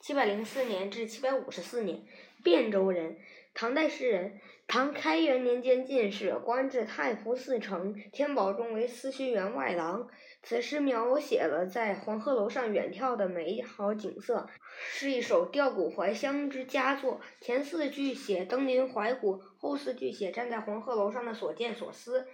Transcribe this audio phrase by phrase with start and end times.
[0.00, 2.02] 七百零四年至七百五十四年，
[2.42, 3.16] 汴州人，
[3.54, 4.40] 唐代诗人。
[4.66, 10.08] 唐开元年间进士，官至太仆寺丞，天宝中为司书员外郎。
[10.44, 14.48] 此诗描写了在黄鹤楼上远眺的美好景色，
[14.92, 17.20] 是一首吊古怀乡之佳作。
[17.40, 22.28] 前四句写登临怀古，后四句写站在黄鹤楼上的所见所思。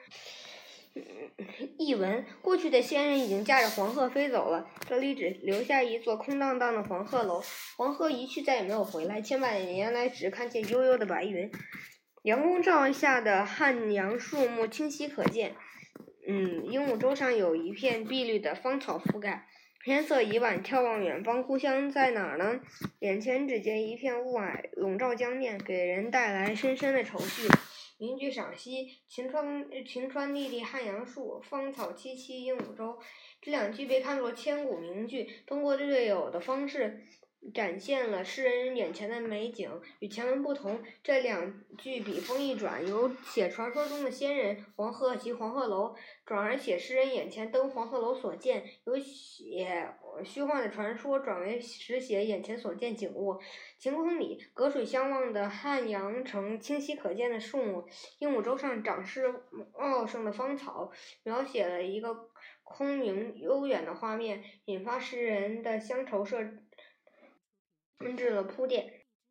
[1.79, 7.43] 译文：过去的仙人已经驾着黄鹤飞走了，这里只留下一座空荡荡的黄鹤楼。
[7.77, 11.51] 黄鹤一去，再也没有回来，千百年来只看见悠悠的白云。
[12.23, 15.55] 阳光照下的汉阳树木清晰可见，
[16.27, 19.47] 嗯，鹦鹉洲上有一片碧绿的芳草覆盖。
[19.87, 22.61] 天色已晚，眺望远方，故乡在哪儿呢？
[22.99, 27.47] 眼前只见一片雾霭笼罩江面，给人带来深深的愁绪。
[27.97, 32.99] 名句赏析：晴川晴川历历汉阳树，芳草萋萋鹦鹉洲。
[33.41, 37.05] 这两句被看作千古名句，通过略有的方式。
[37.55, 39.71] 展现了诗人眼前的美景。
[40.01, 53.39] 与前文不同，这两句笔锋一转，由写传说中的仙人黄鹤及黄鹤楼，转而写诗人眼前登黄鹤楼所见；由写虚幻的传说，转为实写眼前所见景物。
[53.79, 57.87] 晴空里，隔水相望的汉阳城清晰可见的树木，
[58.19, 59.33] 鹦鹉洲上长势
[59.79, 60.91] 茂盛的芳草，
[61.23, 62.31] 描写了一个
[62.65, 66.39] 空明悠远的画面，引发诗人的乡愁设。
[67.99, 69.06] 添置了铺垫。